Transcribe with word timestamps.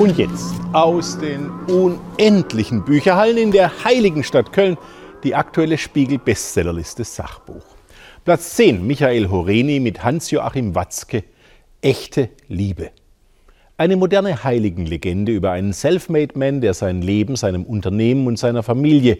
Und 0.00 0.16
jetzt 0.16 0.54
aus 0.72 1.18
den 1.18 1.50
unendlichen 1.68 2.86
Bücherhallen 2.86 3.36
in 3.36 3.50
der 3.52 3.84
heiligen 3.84 4.24
Stadt 4.24 4.50
Köln 4.50 4.78
die 5.24 5.34
aktuelle 5.34 5.76
Spiegel-Bestsellerliste 5.76 7.04
Sachbuch. 7.04 7.66
Platz 8.24 8.56
10 8.56 8.86
Michael 8.86 9.28
Horeni 9.28 9.78
mit 9.78 10.02
Hans-Joachim 10.02 10.74
Watzke 10.74 11.24
Echte 11.82 12.30
Liebe. 12.48 12.92
Eine 13.76 13.96
moderne 13.96 14.42
Heiligenlegende 14.42 15.32
über 15.32 15.50
einen 15.50 15.74
Selfmade-Man, 15.74 16.62
der 16.62 16.72
sein 16.72 17.02
Leben, 17.02 17.36
seinem 17.36 17.64
Unternehmen 17.64 18.26
und 18.26 18.38
seiner 18.38 18.62
Familie 18.62 19.18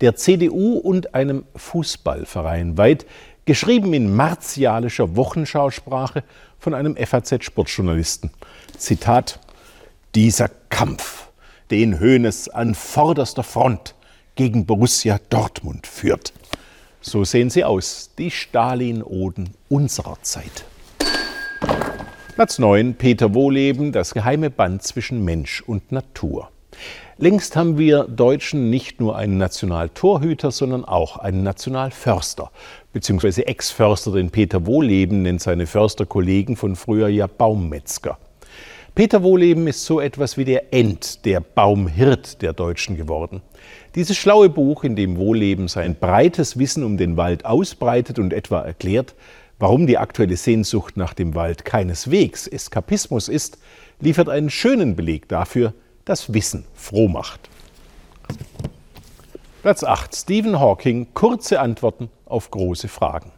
der 0.00 0.16
CDU 0.16 0.78
und 0.78 1.14
einem 1.14 1.44
Fußballverein 1.56 2.78
weiht, 2.78 3.04
geschrieben 3.44 3.92
in 3.92 4.16
martialischer 4.16 5.14
Wochenschausprache 5.14 6.24
von 6.58 6.72
einem 6.72 6.96
FAZ-Sportjournalisten. 6.96 8.30
Zitat 8.78 9.38
dieser 10.14 10.50
Kampf, 10.68 11.28
den 11.70 11.98
Hoeneß 11.98 12.50
an 12.50 12.74
vorderster 12.74 13.42
Front 13.42 13.94
gegen 14.34 14.66
Borussia 14.66 15.18
Dortmund 15.30 15.86
führt. 15.86 16.32
So 17.00 17.24
sehen 17.24 17.50
sie 17.50 17.64
aus, 17.64 18.10
die 18.18 18.30
Stalin-Oden 18.30 19.50
unserer 19.68 20.18
Zeit. 20.22 20.64
Platz 22.34 22.58
9, 22.58 22.94
Peter 22.94 23.34
Wohleben, 23.34 23.92
das 23.92 24.14
geheime 24.14 24.50
Band 24.50 24.82
zwischen 24.82 25.24
Mensch 25.24 25.62
und 25.62 25.92
Natur. 25.92 26.50
Längst 27.18 27.56
haben 27.56 27.78
wir 27.78 28.04
Deutschen 28.04 28.70
nicht 28.70 29.00
nur 29.00 29.16
einen 29.16 29.38
Nationaltorhüter, 29.38 30.50
sondern 30.50 30.84
auch 30.84 31.18
einen 31.18 31.42
Nationalförster, 31.42 32.50
beziehungsweise 32.92 33.46
Ex-Förster, 33.46 34.12
den 34.12 34.30
Peter 34.30 34.66
Wohleben 34.66 35.22
nennt 35.22 35.40
seine 35.40 35.66
Försterkollegen 35.66 36.56
von 36.56 36.76
früher 36.76 37.08
ja 37.08 37.26
Baummetzger. 37.26 38.18
Peter 38.94 39.22
Wohleben 39.22 39.68
ist 39.68 39.86
so 39.86 40.00
etwas 40.00 40.36
wie 40.36 40.44
der 40.44 40.74
End, 40.74 41.24
der 41.24 41.40
Baumhirt 41.40 42.42
der 42.42 42.52
Deutschen 42.52 42.94
geworden. 42.94 43.40
Dieses 43.94 44.18
schlaue 44.18 44.50
Buch, 44.50 44.84
in 44.84 44.96
dem 44.96 45.16
Wohleben 45.16 45.66
sein 45.66 45.96
breites 45.98 46.58
Wissen 46.58 46.84
um 46.84 46.98
den 46.98 47.16
Wald 47.16 47.46
ausbreitet 47.46 48.18
und 48.18 48.34
etwa 48.34 48.60
erklärt, 48.60 49.14
warum 49.58 49.86
die 49.86 49.96
aktuelle 49.96 50.36
Sehnsucht 50.36 50.98
nach 50.98 51.14
dem 51.14 51.34
Wald 51.34 51.64
keineswegs 51.64 52.46
Eskapismus 52.46 53.28
ist, 53.28 53.56
liefert 53.98 54.28
einen 54.28 54.50
schönen 54.50 54.94
Beleg 54.94 55.26
dafür, 55.26 55.72
dass 56.04 56.34
Wissen 56.34 56.66
froh 56.74 57.08
macht. 57.08 57.48
Platz 59.62 59.84
8. 59.84 60.14
Stephen 60.14 60.60
Hawking. 60.60 61.06
Kurze 61.14 61.60
Antworten 61.60 62.10
auf 62.26 62.50
große 62.50 62.88
Fragen. 62.88 63.32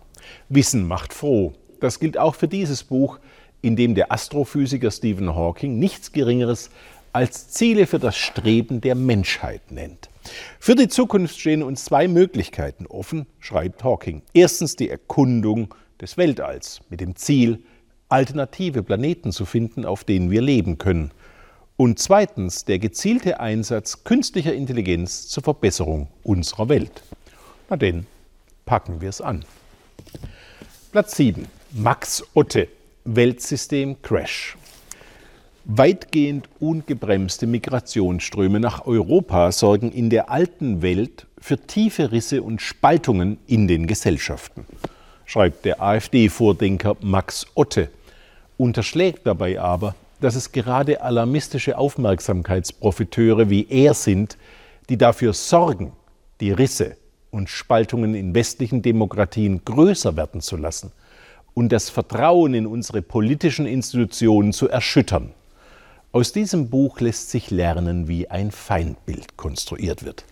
Wissen 0.49 0.89
macht 0.89 1.13
froh. 1.13 1.53
Das 1.79 2.01
gilt 2.01 2.19
auch 2.19 2.35
für 2.35 2.49
dieses 2.49 2.83
Buch, 2.83 3.21
in 3.65 3.77
dem 3.77 3.95
der 3.95 4.13
Astrophysiker 4.13 4.91
Stephen 4.91 5.35
Hawking 5.35 5.79
nichts 5.79 6.13
Geringeres 6.13 6.69
als 7.15 7.49
Ziele 7.49 7.87
für 7.87 7.99
das 7.99 8.15
Streben 8.15 8.83
der 8.83 8.95
Menschheit 8.95 9.73
nennt. 9.73 10.11
Für 10.59 10.75
die 10.75 10.89
Zukunft 10.89 11.41
stehen 11.41 11.63
uns 11.63 11.87
zwei 11.87 12.07
Möglichkeiten 12.07 12.87
offen, 12.87 13.27
schreibt 13.41 13.83
Hawking. 13.83 14.21
Erstens 14.35 14.77
die 14.77 14.91
Erkundung 14.91 15.75
des 15.99 16.19
Weltalls 16.19 16.83
mit 16.91 17.01
dem 17.01 17.17
Ziel, 17.17 17.63
alternative 18.11 18.83
Planeten 18.83 19.33
zu 19.33 19.47
finden, 19.47 19.87
auf 19.87 20.05
denen 20.05 20.31
wir 20.31 20.43
leben 20.43 20.77
können. 20.77 21.11
Und 21.79 21.99
zweitens 21.99 22.67
der 22.67 22.79
gezielte 22.79 23.41
Einsatz 23.41 24.05
künstlicher 24.05 24.53
Intelligenz 24.53 25.29
zur 25.29 25.43
Verbesserung 25.43 26.09
unserer 26.23 26.69
Welt. 26.69 27.03
Na 27.71 27.77
denn, 27.77 28.07
packen 28.67 29.01
wir 29.01 29.09
es 29.09 29.23
an. 29.23 29.43
Platz 30.93 31.17
7. 31.17 31.47
Max 31.73 32.23
Otte 32.35 32.69
Weltsystem 33.07 34.01
Crash. 34.01 34.57
Weitgehend 35.67 36.49
ungebremste 36.59 37.47
Migrationsströme 37.47 38.61
nach 38.61 38.87
Europa 38.87 39.53
sorgen 39.53 39.93
in 39.93 40.09
der 40.09 40.31
alten 40.31 40.81
Welt 40.81 41.27
für 41.37 41.59
tiefe 41.59 42.13
Risse 42.13 42.43
und 42.43 42.63
Spaltungen 42.63 43.37
in 43.47 43.69
den 43.69 43.87
Gesellschaften, 43.87 44.65
schreibt 45.27 45.67
der 45.67 45.83
AfD-Vordenker 45.83 46.97
Max 47.03 47.47
Otte, 47.55 47.91
unterschlägt 48.57 49.27
dabei 49.27 49.61
aber, 49.61 49.95
dass 50.23 50.35
es 50.35 50.51
gerade 50.53 51.03
alarmistische 51.03 51.77
Aufmerksamkeitsprofiteure 51.77 53.51
wie 53.51 53.67
er 53.69 53.93
sind, 53.93 54.39
die 54.89 54.97
dafür 54.97 55.35
sorgen, 55.35 55.93
die 56.41 56.53
Risse 56.53 56.97
und 57.31 57.51
Spaltungen 57.51 58.15
in 58.15 58.35
westlichen 58.35 58.81
Demokratien 58.81 59.63
größer 59.63 60.17
werden 60.17 60.41
zu 60.41 60.57
lassen– 60.57 60.91
und 61.55 61.71
das 61.71 61.89
Vertrauen 61.89 62.55
in 62.55 62.67
unsere 62.67 63.01
politischen 63.01 63.67
Institutionen 63.67 64.53
zu 64.53 64.69
erschüttern. 64.69 65.33
Aus 66.13 66.33
diesem 66.33 66.69
Buch 66.69 67.01
lässt 67.01 67.31
sich 67.31 67.51
lernen, 67.51 68.07
wie 68.07 68.31
ein 68.31 68.51
Feindbild 68.51 69.37
konstruiert 69.37 70.05
wird. 70.05 70.25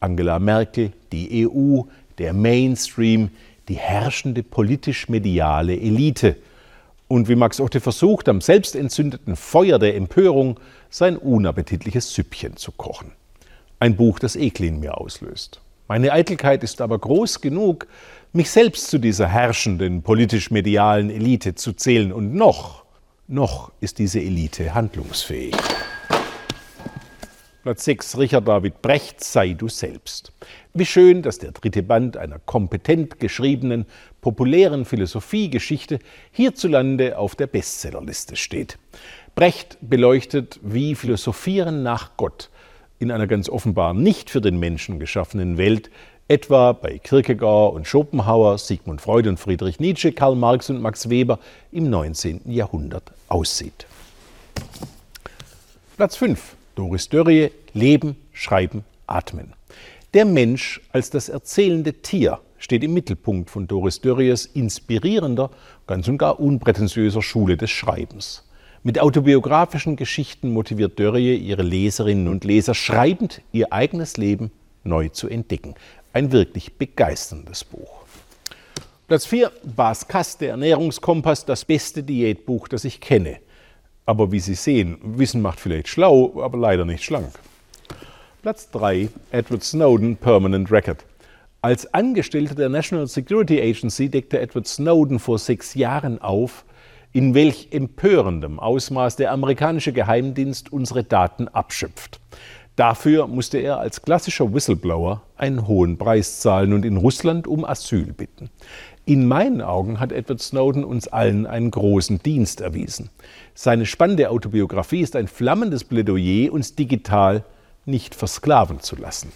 Angela 0.00 0.38
Merkel, 0.38 0.92
die 1.12 1.46
EU, 1.46 1.82
der 2.18 2.32
Mainstream, 2.32 3.30
die 3.68 3.76
herrschende 3.76 4.42
politisch-mediale 4.42 5.74
Elite. 5.74 6.36
Und 7.08 7.28
wie 7.28 7.36
Max 7.36 7.60
Otte 7.60 7.80
versucht, 7.80 8.28
am 8.28 8.40
selbstentzündeten 8.40 9.36
Feuer 9.36 9.78
der 9.78 9.96
Empörung 9.96 10.58
sein 10.90 11.16
unappetitliches 11.16 12.12
Süppchen 12.14 12.56
zu 12.56 12.72
kochen. 12.72 13.12
Ein 13.78 13.96
Buch, 13.96 14.18
das 14.18 14.36
Ekel 14.36 14.66
in 14.66 14.80
mir 14.80 14.98
auslöst. 14.98 15.60
Meine 15.92 16.10
Eitelkeit 16.10 16.64
ist 16.64 16.80
aber 16.80 16.98
groß 16.98 17.42
genug, 17.42 17.86
mich 18.32 18.50
selbst 18.50 18.88
zu 18.88 18.96
dieser 18.96 19.28
herrschenden 19.28 20.00
politisch-medialen 20.00 21.10
Elite 21.10 21.54
zu 21.54 21.74
zählen. 21.74 22.14
Und 22.14 22.32
noch, 22.32 22.86
noch 23.28 23.72
ist 23.80 23.98
diese 23.98 24.18
Elite 24.18 24.72
handlungsfähig. 24.72 25.54
Platz 27.62 27.84
6, 27.84 28.16
Richard 28.16 28.48
David 28.48 28.80
Brecht, 28.80 29.22
sei 29.22 29.52
du 29.52 29.68
selbst. 29.68 30.32
Wie 30.72 30.86
schön, 30.86 31.20
dass 31.20 31.38
der 31.38 31.52
dritte 31.52 31.82
Band 31.82 32.16
einer 32.16 32.38
kompetent 32.38 33.20
geschriebenen, 33.20 33.84
populären 34.22 34.86
Philosophiegeschichte 34.86 35.98
hierzulande 36.30 37.18
auf 37.18 37.34
der 37.34 37.48
Bestsellerliste 37.48 38.36
steht. 38.36 38.78
Brecht 39.34 39.76
beleuchtet, 39.82 40.58
wie 40.62 40.94
Philosophieren 40.94 41.82
nach 41.82 42.16
Gott 42.16 42.48
in 43.02 43.10
einer 43.10 43.26
ganz 43.26 43.48
offenbar 43.48 43.92
nicht 43.92 44.30
für 44.30 44.40
den 44.40 44.58
Menschen 44.58 45.00
geschaffenen 45.00 45.58
Welt 45.58 45.90
etwa 46.28 46.72
bei 46.72 46.98
Kierkegaard 46.98 47.74
und 47.74 47.86
Schopenhauer, 47.86 48.56
Sigmund 48.58 49.00
Freud 49.00 49.28
und 49.28 49.40
Friedrich 49.40 49.80
Nietzsche, 49.80 50.12
Karl 50.12 50.36
Marx 50.36 50.70
und 50.70 50.80
Max 50.80 51.10
Weber 51.10 51.40
im 51.72 51.90
19. 51.90 52.42
Jahrhundert 52.46 53.10
aussieht. 53.28 53.86
Platz 55.96 56.16
5. 56.16 56.54
Doris 56.76 57.08
Dörrie, 57.08 57.50
Leben, 57.74 58.16
Schreiben, 58.32 58.84
Atmen. 59.06 59.52
Der 60.14 60.24
Mensch 60.24 60.80
als 60.92 61.10
das 61.10 61.28
erzählende 61.28 61.94
Tier 61.94 62.38
steht 62.58 62.84
im 62.84 62.94
Mittelpunkt 62.94 63.50
von 63.50 63.66
Doris 63.66 64.00
Dörries 64.00 64.46
inspirierender, 64.46 65.50
ganz 65.88 66.06
und 66.06 66.18
gar 66.18 66.38
unprätentiöser 66.38 67.20
Schule 67.20 67.56
des 67.56 67.70
Schreibens. 67.70 68.44
Mit 68.84 68.98
autobiografischen 68.98 69.94
Geschichten 69.94 70.50
motiviert 70.50 70.98
Dörrie 70.98 71.36
ihre 71.36 71.62
Leserinnen 71.62 72.26
und 72.26 72.42
Leser 72.42 72.74
schreibend 72.74 73.40
ihr 73.52 73.72
eigenes 73.72 74.16
Leben 74.16 74.50
neu 74.82 75.08
zu 75.08 75.28
entdecken. 75.28 75.76
Ein 76.12 76.32
wirklich 76.32 76.74
begeisterndes 76.74 77.62
Buch. 77.62 78.02
Platz 79.06 79.24
4, 79.26 79.52
Bas 79.76 80.08
Kass, 80.08 80.36
der 80.36 80.50
Ernährungskompass, 80.50 81.44
das 81.44 81.64
beste 81.64 82.02
Diätbuch, 82.02 82.66
das 82.66 82.84
ich 82.84 83.00
kenne. 83.00 83.38
Aber 84.04 84.32
wie 84.32 84.40
Sie 84.40 84.56
sehen, 84.56 84.98
Wissen 85.00 85.42
macht 85.42 85.60
vielleicht 85.60 85.86
schlau, 85.86 86.42
aber 86.42 86.58
leider 86.58 86.84
nicht 86.84 87.04
schlank. 87.04 87.38
Platz 88.42 88.68
3, 88.72 89.10
Edward 89.30 89.62
Snowden, 89.62 90.16
Permanent 90.16 90.72
Record. 90.72 91.04
Als 91.60 91.94
Angestellter 91.94 92.56
der 92.56 92.68
National 92.68 93.06
Security 93.06 93.60
Agency 93.60 94.08
deckte 94.08 94.40
Edward 94.40 94.66
Snowden 94.66 95.20
vor 95.20 95.38
sechs 95.38 95.74
Jahren 95.74 96.20
auf, 96.20 96.64
in 97.12 97.34
welch 97.34 97.68
empörendem 97.70 98.58
Ausmaß 98.58 99.16
der 99.16 99.32
amerikanische 99.32 99.92
Geheimdienst 99.92 100.72
unsere 100.72 101.04
Daten 101.04 101.48
abschöpft. 101.48 102.20
Dafür 102.74 103.26
musste 103.26 103.58
er 103.58 103.78
als 103.78 104.00
klassischer 104.00 104.54
Whistleblower 104.54 105.22
einen 105.36 105.66
hohen 105.66 105.98
Preis 105.98 106.40
zahlen 106.40 106.72
und 106.72 106.86
in 106.86 106.96
Russland 106.96 107.46
um 107.46 107.66
Asyl 107.66 108.14
bitten. 108.14 108.48
In 109.04 109.26
meinen 109.26 109.60
Augen 109.60 110.00
hat 110.00 110.10
Edward 110.10 110.40
Snowden 110.40 110.84
uns 110.84 111.06
allen 111.08 111.46
einen 111.46 111.70
großen 111.70 112.22
Dienst 112.22 112.62
erwiesen. 112.62 113.10
Seine 113.54 113.84
spannende 113.84 114.30
Autobiografie 114.30 115.00
ist 115.00 115.16
ein 115.16 115.28
flammendes 115.28 115.84
Plädoyer, 115.84 116.52
uns 116.52 116.74
digital 116.74 117.44
nicht 117.84 118.14
versklaven 118.14 118.80
zu 118.80 118.96
lassen. 118.96 119.32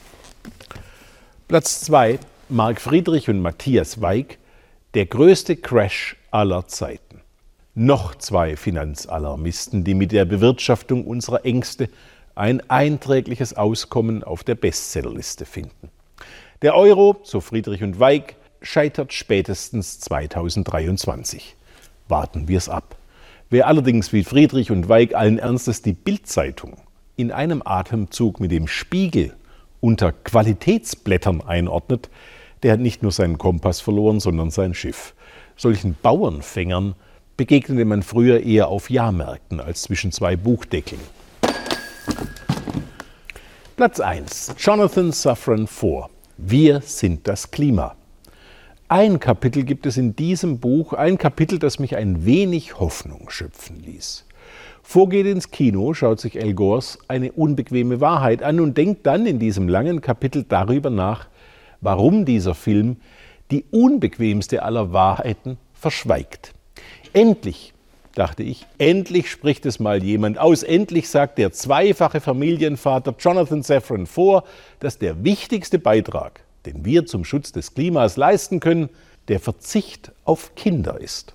Platz 1.48 1.80
2. 1.82 2.20
Marc 2.48 2.80
Friedrich 2.80 3.28
und 3.28 3.40
Matthias 3.40 4.00
Weig. 4.00 4.38
Der 4.94 5.04
größte 5.04 5.56
Crash 5.56 6.16
aller 6.30 6.66
Zeiten. 6.68 7.05
Noch 7.78 8.14
zwei 8.14 8.56
Finanzalarmisten, 8.56 9.84
die 9.84 9.92
mit 9.92 10.10
der 10.10 10.24
Bewirtschaftung 10.24 11.04
unserer 11.04 11.44
Ängste 11.44 11.90
ein 12.34 12.62
einträgliches 12.70 13.52
Auskommen 13.52 14.24
auf 14.24 14.42
der 14.44 14.54
Bestsellerliste 14.54 15.44
finden. 15.44 15.90
Der 16.62 16.74
Euro, 16.74 17.20
so 17.22 17.42
Friedrich 17.42 17.82
und 17.82 18.00
Weig, 18.00 18.36
scheitert 18.62 19.12
spätestens 19.12 20.00
2023. 20.00 21.54
Warten 22.08 22.48
wir 22.48 22.56
es 22.56 22.70
ab. 22.70 22.96
Wer 23.50 23.66
allerdings 23.66 24.10
wie 24.10 24.24
Friedrich 24.24 24.70
und 24.70 24.88
Weig 24.88 25.14
allen 25.14 25.38
Ernstes 25.38 25.82
die 25.82 25.92
Bildzeitung 25.92 26.78
in 27.16 27.30
einem 27.30 27.60
Atemzug 27.62 28.40
mit 28.40 28.52
dem 28.52 28.68
Spiegel 28.68 29.34
unter 29.82 30.12
Qualitätsblättern 30.12 31.42
einordnet, 31.42 32.08
der 32.62 32.72
hat 32.72 32.80
nicht 32.80 33.02
nur 33.02 33.12
seinen 33.12 33.36
Kompass 33.36 33.82
verloren, 33.82 34.18
sondern 34.18 34.50
sein 34.50 34.72
Schiff. 34.72 35.14
Solchen 35.56 35.94
Bauernfängern 36.00 36.94
begegnete 37.36 37.84
man 37.84 38.02
früher 38.02 38.42
eher 38.42 38.68
auf 38.68 38.90
Jahrmärkten 38.90 39.60
als 39.60 39.82
zwischen 39.82 40.12
zwei 40.12 40.36
Buchdeckeln. 40.36 41.00
Platz 43.76 44.00
1. 44.00 44.54
Jonathan 44.58 45.12
Safran 45.12 45.66
Foer. 45.66 46.08
Wir 46.38 46.80
sind 46.80 47.28
das 47.28 47.50
Klima. 47.50 47.94
Ein 48.88 49.20
Kapitel 49.20 49.64
gibt 49.64 49.84
es 49.84 49.96
in 49.96 50.16
diesem 50.16 50.60
Buch, 50.60 50.92
ein 50.92 51.18
Kapitel, 51.18 51.58
das 51.58 51.78
mich 51.78 51.96
ein 51.96 52.24
wenig 52.24 52.78
Hoffnung 52.78 53.28
schöpfen 53.28 53.82
ließ. 53.82 54.24
Vorgeht 54.82 55.26
ins 55.26 55.50
Kino, 55.50 55.92
schaut 55.92 56.20
sich 56.20 56.40
El 56.40 56.54
Gors 56.54 56.98
eine 57.08 57.32
unbequeme 57.32 58.00
Wahrheit 58.00 58.42
an 58.42 58.60
und 58.60 58.78
denkt 58.78 59.06
dann 59.06 59.26
in 59.26 59.38
diesem 59.38 59.68
langen 59.68 60.00
Kapitel 60.00 60.44
darüber 60.48 60.88
nach, 60.88 61.26
warum 61.80 62.24
dieser 62.24 62.54
Film 62.54 62.96
die 63.50 63.64
unbequemste 63.72 64.62
aller 64.62 64.92
Wahrheiten 64.92 65.58
verschweigt. 65.74 66.55
Endlich, 67.12 67.72
dachte 68.14 68.42
ich, 68.42 68.66
endlich 68.78 69.30
spricht 69.30 69.66
es 69.66 69.78
mal 69.78 70.02
jemand 70.02 70.38
aus. 70.38 70.62
Endlich 70.62 71.08
sagt 71.08 71.38
der 71.38 71.52
zweifache 71.52 72.20
Familienvater 72.20 73.14
Jonathan 73.18 73.62
Safran 73.62 74.06
vor, 74.06 74.44
dass 74.80 74.98
der 74.98 75.24
wichtigste 75.24 75.78
Beitrag, 75.78 76.40
den 76.64 76.84
wir 76.84 77.06
zum 77.06 77.24
Schutz 77.24 77.52
des 77.52 77.74
Klimas 77.74 78.16
leisten 78.16 78.60
können, 78.60 78.88
der 79.28 79.40
Verzicht 79.40 80.12
auf 80.24 80.54
Kinder 80.54 81.00
ist. 81.00 81.34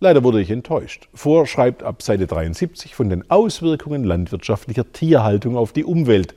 Leider 0.00 0.24
wurde 0.24 0.40
ich 0.40 0.50
enttäuscht. 0.50 1.08
Vor 1.14 1.46
schreibt 1.46 1.84
ab 1.84 2.02
Seite 2.02 2.26
73 2.26 2.94
von 2.94 3.08
den 3.08 3.30
Auswirkungen 3.30 4.02
landwirtschaftlicher 4.02 4.92
Tierhaltung 4.92 5.56
auf 5.56 5.72
die 5.72 5.84
Umwelt 5.84 6.34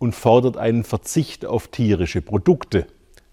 und 0.00 0.16
fordert 0.16 0.56
einen 0.56 0.82
Verzicht 0.82 1.46
auf 1.46 1.68
tierische 1.68 2.22
Produkte. 2.22 2.86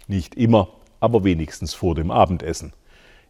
Nicht 0.07 0.35
immer, 0.35 0.67
aber 0.99 1.23
wenigstens 1.23 1.73
vor 1.73 1.95
dem 1.95 2.11
Abendessen. 2.11 2.73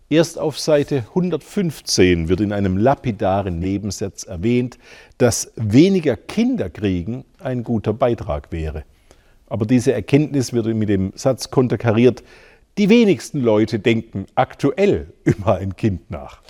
Erst 0.08 0.38
auf 0.38 0.60
Seite 0.60 0.98
115 1.10 2.30
wird 2.30 2.40
in 2.40 2.54
einem 2.54 2.78
lapidaren 2.78 3.58
Nebensatz 3.58 4.24
erwähnt, 4.24 4.78
dass 5.18 5.52
weniger 5.56 6.16
Kinder 6.16 6.70
kriegen 6.70 7.26
ein 7.40 7.64
guter 7.64 7.92
Beitrag 7.92 8.52
wäre. 8.52 8.84
Aber 9.48 9.66
diese 9.66 9.94
Erkenntnis 9.94 10.54
wird 10.54 10.68
mit 10.68 10.90
dem 10.90 11.12
Satz 11.16 11.50
konterkariert, 11.50 12.24
die 12.78 12.90
wenigsten 12.90 13.42
Leute 13.42 13.80
denken 13.80 14.28
aktuell 14.36 15.08
über 15.24 15.56
ein 15.56 15.76
Kind 15.76 16.12
nach. 16.12 16.44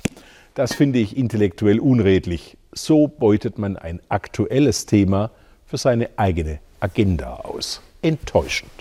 Das 0.54 0.74
finde 0.74 1.00
ich 1.00 1.16
intellektuell 1.16 1.80
unredlich. 1.80 2.58
So 2.74 3.08
beutet 3.08 3.58
man 3.58 3.78
ein 3.78 4.02
aktuelles 4.10 4.86
Thema 4.86 5.32
für 5.66 5.78
seine 5.78 6.10
eigene 6.18 6.60
Agenda 6.82 7.36
aus. 7.38 7.82
Enttäuschend. 8.02 8.72